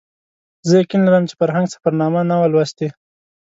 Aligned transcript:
زه 0.67 0.73
یقین 0.81 1.01
لرم 1.05 1.23
چې 1.29 1.35
فرهنګ 1.39 1.67
سفرنامه 1.73 2.21
نه 2.29 2.35
وه 2.39 2.47
لوستې. 2.53 2.87